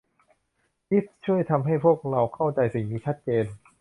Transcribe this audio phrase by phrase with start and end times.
[0.87, 3.45] จีฟส์ ช่วยทำให้พวกเราเข้าใจสิ่งนี้ชัดเจน